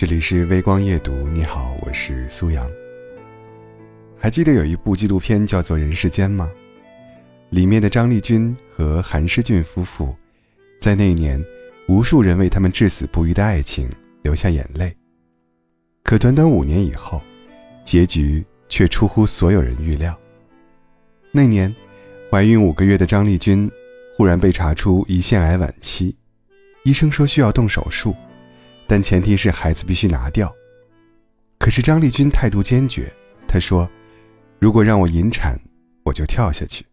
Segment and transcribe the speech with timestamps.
[0.00, 2.66] 这里是微光夜读，你好，我是苏阳。
[4.18, 6.50] 还记得有一部纪录片叫做《人世间》吗？
[7.50, 10.16] 里面的张丽君和韩诗俊夫妇，
[10.80, 11.38] 在那一年，
[11.86, 13.90] 无数人为他们至死不渝的爱情
[14.22, 14.90] 流下眼泪。
[16.02, 17.20] 可短短五年以后，
[17.84, 20.18] 结局却出乎所有人预料。
[21.30, 21.76] 那年，
[22.30, 23.70] 怀孕五个月的张丽君，
[24.16, 26.16] 忽然被查出胰腺癌晚期，
[26.84, 28.16] 医生说需要动手术。
[28.90, 30.52] 但前提是孩子必须拿掉。
[31.60, 33.08] 可是张丽君态度坚决，
[33.46, 33.88] 她说
[34.58, 35.56] ：“如果让我引产，
[36.02, 36.84] 我就跳下去。”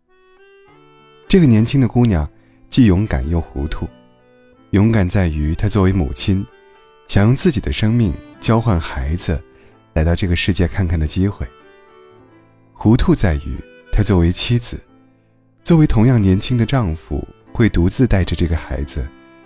[1.27, 2.29] 这个年轻的姑娘
[2.69, 3.89] 既勇敢又糊涂。
[4.71, 6.45] 勇敢在于她作为母亲，
[7.07, 9.43] 想用自己的生命交换孩子
[9.93, 11.47] 来到这个世界看看的机会。
[12.73, 13.57] 糊涂在于
[13.91, 14.79] 她作为妻子，
[15.63, 19.03] 作为同样年轻的丈夫，会独自带着这个孩子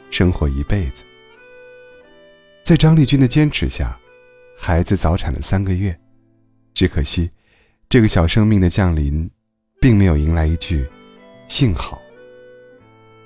[0.10, 1.04] 生活一辈子。
[2.64, 3.98] 在张丽君的坚持下，
[4.56, 5.98] 孩子早产了三个月。
[6.74, 7.30] 只可惜，
[7.90, 9.30] 这个小生命的降临，
[9.82, 10.88] 并没有迎来一句
[11.50, 12.02] “幸好”。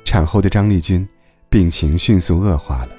[0.05, 1.07] 产后的张丽君
[1.49, 2.95] 病情迅速恶化了。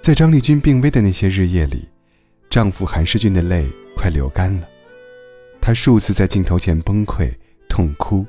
[0.00, 1.88] 在张丽君病危的那些日夜里，
[2.48, 3.66] 丈夫韩世俊的泪
[3.96, 4.68] 快流干了。
[5.60, 7.30] 他数次在镜头前崩溃
[7.68, 8.24] 痛哭，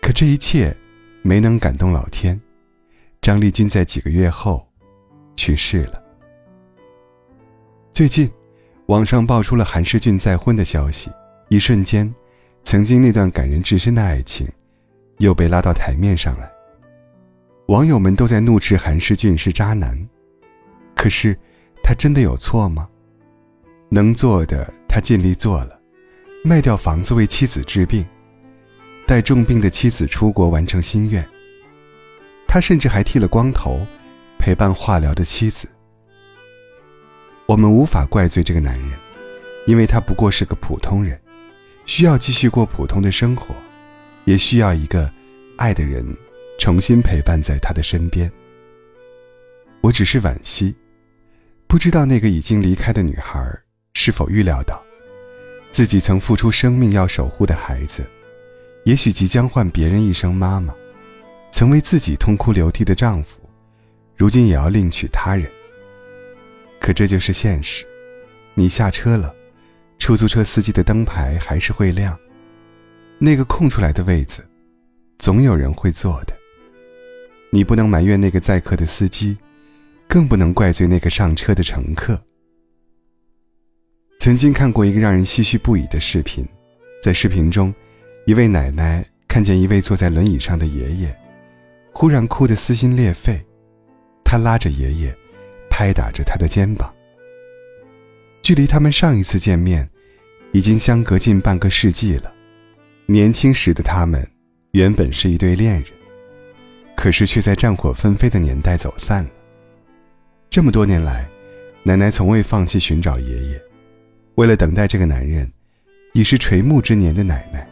[0.00, 0.74] 可这一切
[1.22, 2.40] 没能感动老天。
[3.20, 4.71] 张丽君在几个月后。
[5.36, 6.02] 去世了。
[7.92, 8.30] 最近，
[8.86, 11.10] 网上爆出了韩世俊再婚的消息，
[11.48, 12.12] 一瞬间，
[12.64, 14.48] 曾经那段感人至深的爱情，
[15.18, 16.50] 又被拉到台面上来。
[17.66, 19.96] 网友们都在怒斥韩世俊是渣男，
[20.94, 21.38] 可是，
[21.82, 22.88] 他真的有错吗？
[23.88, 25.78] 能做的他尽力做了，
[26.42, 28.04] 卖掉房子为妻子治病，
[29.06, 31.26] 带重病的妻子出国完成心愿。
[32.48, 33.86] 他甚至还剃了光头。
[34.42, 35.68] 陪伴化疗的妻子，
[37.46, 38.90] 我们无法怪罪这个男人，
[39.68, 41.16] 因为他不过是个普通人，
[41.86, 43.54] 需要继续过普通的生活，
[44.24, 45.08] 也需要一个
[45.56, 46.04] 爱的人
[46.58, 48.28] 重新陪伴在他的身边。
[49.80, 50.74] 我只是惋惜，
[51.68, 53.48] 不知道那个已经离开的女孩
[53.94, 54.82] 是否预料到，
[55.70, 58.04] 自己曾付出生命要守护的孩子，
[58.86, 60.74] 也许即将换别人一声妈妈，
[61.52, 63.38] 曾为自己痛哭流涕的丈夫。
[64.16, 65.50] 如今也要另娶他人。
[66.80, 67.84] 可这就是现实，
[68.54, 69.34] 你下车了，
[69.98, 72.18] 出租车司机的灯牌还是会亮。
[73.18, 74.44] 那个空出来的位子，
[75.18, 76.36] 总有人会坐的。
[77.50, 79.36] 你不能埋怨那个载客的司机，
[80.08, 82.20] 更不能怪罪那个上车的乘客。
[84.18, 86.44] 曾经看过一个让人唏嘘不已的视频，
[87.02, 87.72] 在视频中，
[88.26, 91.16] 一位奶奶看见一位坐在轮椅上的爷爷，
[91.92, 93.40] 忽然哭得撕心裂肺。
[94.32, 95.14] 他拉着爷爷，
[95.68, 96.90] 拍打着他的肩膀。
[98.40, 99.86] 距离他们上一次见面，
[100.52, 102.32] 已经相隔近半个世纪了。
[103.04, 104.26] 年轻时的他们，
[104.70, 105.84] 原本是一对恋人，
[106.96, 109.30] 可是却在战火纷飞的年代走散了。
[110.48, 111.28] 这么多年来，
[111.82, 113.62] 奶奶从未放弃寻找爷爷，
[114.36, 115.52] 为了等待这个男人，
[116.14, 117.68] 已是垂暮之年的奶奶，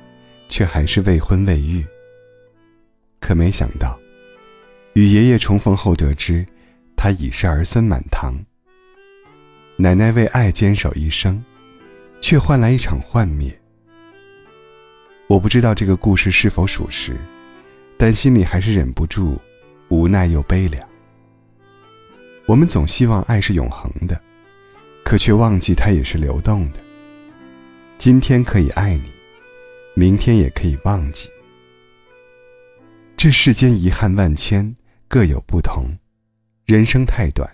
[0.47, 1.83] 却还是未婚未育。
[3.19, 3.99] 可没想到。
[4.95, 6.45] 与爷爷重逢后，得知
[6.97, 8.35] 他已是儿孙满堂。
[9.77, 11.43] 奶奶为爱坚守一生，
[12.21, 13.57] 却换来一场幻灭。
[15.27, 17.17] 我不知道这个故事是否属实，
[17.97, 19.41] 但心里还是忍不住
[19.89, 20.87] 无奈又悲凉。
[22.47, 24.21] 我们总希望爱是永恒的，
[25.05, 26.81] 可却忘记它也是流动的。
[27.97, 29.11] 今天可以爱你，
[29.95, 31.29] 明天也可以忘记。
[33.17, 34.75] 这世间遗憾万千。
[35.13, 35.87] 各有不同，
[36.67, 37.51] 人生太短，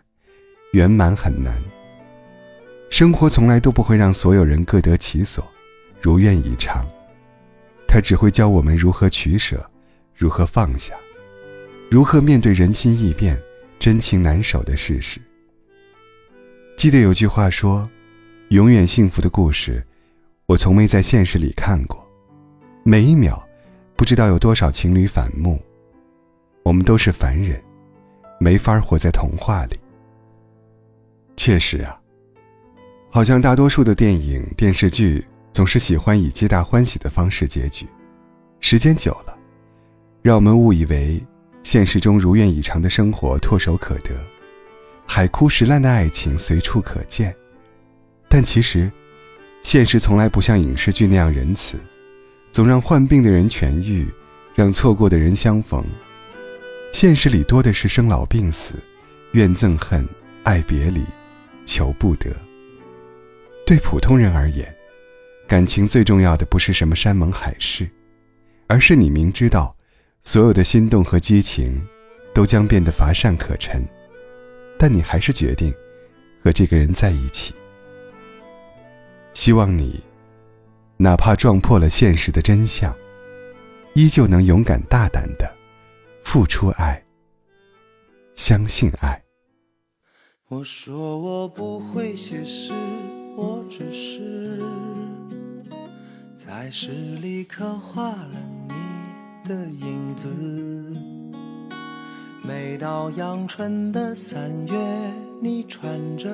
[0.73, 1.55] 圆满很难。
[2.91, 5.43] 生活从来都不会让所有人各得其所，
[5.99, 6.87] 如愿以偿。
[7.89, 9.67] 它只会教我们如何取舍，
[10.15, 10.93] 如何放下，
[11.91, 13.41] 如何面对人心易变、
[13.79, 15.19] 真情难守的事实。
[16.77, 17.89] 记得有句话说
[18.53, 19.83] ：“永远幸福的故事，
[20.45, 22.07] 我从没在现实里看过。
[22.85, 23.43] 每一秒，
[23.97, 25.59] 不知道有多少情侣反目。”
[26.67, 27.63] 我们都是凡人，
[28.41, 29.79] 没法活在童话里。
[31.37, 31.97] 确实啊，
[33.09, 37.87] 好像大多数的电影、电视剧总是喜欢以皆大欢喜的方式结局，
[38.59, 39.39] 时间久了，
[40.23, 41.25] 让我们误以为
[41.63, 44.11] 现实中如愿以偿的生活唾手可得，
[45.07, 47.33] 海枯石烂的爱情随处可见。
[48.29, 48.91] 但其实，
[49.63, 51.79] 现实从来不像影视剧那样仁慈，
[52.51, 54.13] 总让患病的人痊愈，
[54.57, 55.85] 让错过的人相逢。
[56.93, 58.75] 现实里多的是生老病死、
[59.33, 60.09] 怨憎恨、
[60.45, 61.05] 爱别离，
[61.67, 62.35] 求不得。
[63.67, 64.75] 对普通人而言，
[65.47, 67.89] 感情最重要的不是什么山盟海誓，
[68.67, 69.77] 而是你明知道，
[70.23, 71.81] 所有的心动和激情，
[72.33, 73.85] 都将变得乏善可陈，
[74.79, 75.75] 但你还是决定
[76.43, 77.53] 和这个人在一起。
[79.35, 80.01] 希望你，
[80.97, 82.95] 哪怕撞破了现实的真相，
[83.95, 85.56] 依旧能勇敢大胆的
[86.37, 87.03] 付出爱，
[88.35, 89.23] 相信爱。
[90.49, 92.75] 我说我不会写诗。
[93.35, 94.63] 我只是
[96.37, 96.91] 在诗
[97.23, 98.37] 里刻画了
[98.69, 100.29] 你的影子。
[102.43, 104.75] 每到阳春的三月，
[105.41, 106.29] 你穿着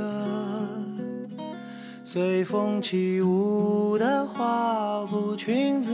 [2.04, 5.93] 随风起舞的花布裙子。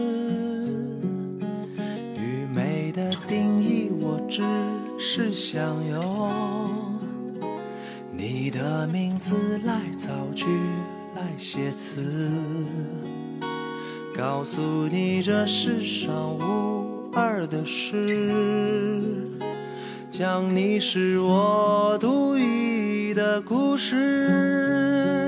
[4.28, 4.42] 只
[4.98, 6.98] 是想用
[8.12, 10.44] 你的名字来造句。
[11.16, 12.30] 来写词，
[14.16, 18.22] 告诉你这世上无二的事，
[20.12, 25.27] 讲你是我独一的故事。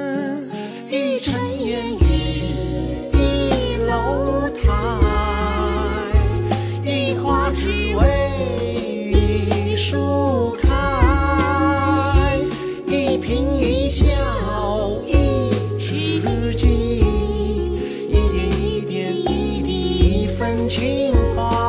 [20.68, 21.59] 情话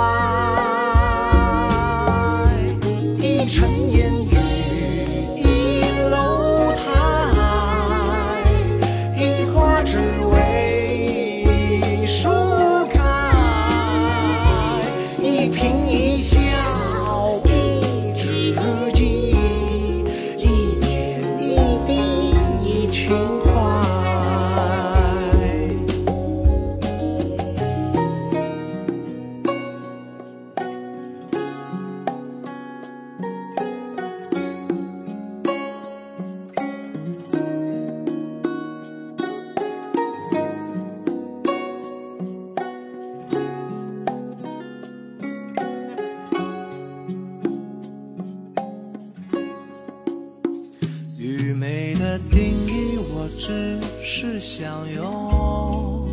[53.23, 56.09] 我只是想用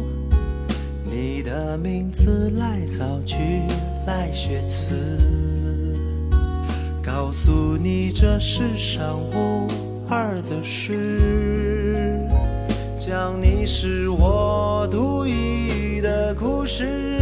[1.10, 3.34] 你的名字来造句，
[4.06, 4.90] 来写词，
[7.02, 9.66] 告诉你这世上无
[10.06, 12.20] 二的事，
[12.98, 17.17] 讲你是我独一的故事，